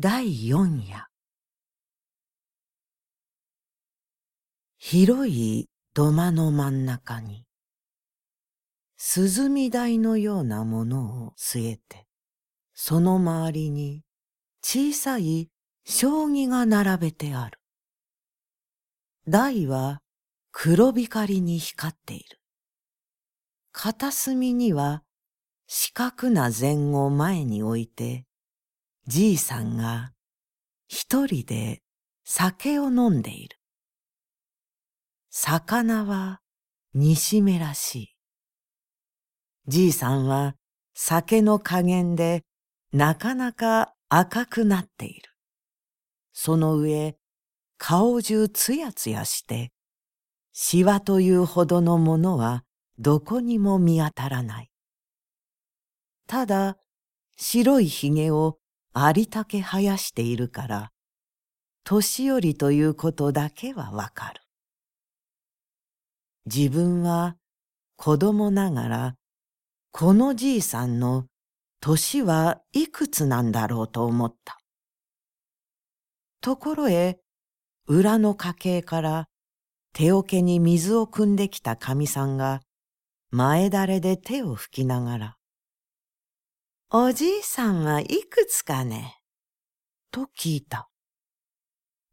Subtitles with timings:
[0.00, 1.08] 第四夜
[4.78, 7.44] 広い土間の真ん中に
[8.96, 12.06] 涼み台のようなものを据えて
[12.74, 14.04] その周りに
[14.62, 15.48] 小さい
[15.84, 17.58] 将棋が並べてある。
[19.26, 20.00] 台は
[20.52, 22.38] 黒光りに光っている。
[23.72, 25.02] 片隅には
[25.66, 28.27] 四角な禅を前に置いて、
[29.08, 30.12] じいさんが
[30.86, 31.80] 一人で
[32.26, 33.56] 酒を飲んでいる。
[35.30, 36.42] 魚は
[36.92, 38.16] 煮しめらしい。
[39.66, 40.56] じいさんは
[40.92, 42.44] 酒の加減で
[42.92, 45.22] なかなか赤くなっている。
[46.34, 47.16] その上、
[47.78, 49.72] 顔中つやつやして、
[50.52, 52.62] シワというほどのものは
[52.98, 54.70] どこにも見当たらない。
[56.26, 56.76] ただ、
[57.38, 58.58] 白いひげを
[59.04, 60.90] ありたけ生やしているから、
[61.84, 64.42] 年寄りということだけはわかる。
[66.52, 67.36] 自分は
[67.96, 69.14] 子供ながら、
[69.92, 71.26] このじいさんの
[71.80, 74.58] 年はいくつなんだろうと思った。
[76.40, 77.18] ところへ、
[77.86, 79.28] 裏の家系から
[79.92, 82.60] 手桶に水を汲んできたかみさんが
[83.30, 85.37] 前だれで手を拭きながら、
[86.90, 89.18] おじいさんはいくつかね？
[90.10, 90.88] と聞いた。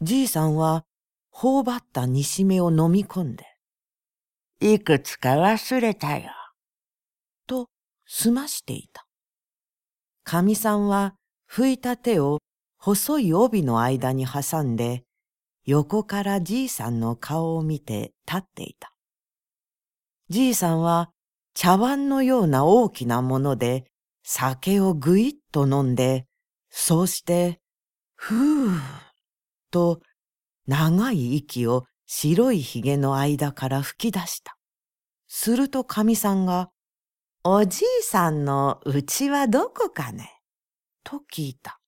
[0.00, 0.84] じいさんは
[1.30, 3.44] 頬張った煮しめを飲み込んで、
[4.60, 6.30] いくつか忘れたよ。
[7.46, 7.68] と
[8.06, 9.04] 済ましていた。
[10.24, 11.16] かみさんは
[11.50, 12.38] 拭いた手を
[12.78, 15.04] 細い帯の間に挟んで、
[15.66, 18.94] 横からじいさんの顔を見て立っていた。
[20.30, 21.10] じいさんは
[21.52, 23.84] 茶碗のような大きなもので
[24.22, 26.26] 酒をぐいっと飲んで、
[26.70, 27.60] そうして、
[28.14, 28.80] ふぅ、
[29.70, 30.00] と
[30.66, 34.56] 長い息を白い髭の間から吹き出した。
[35.26, 36.70] するとかみさんが、
[37.42, 40.30] おじいさんのうちはどこかね？
[41.02, 41.80] と聞いた。